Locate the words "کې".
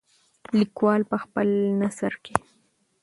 2.23-2.35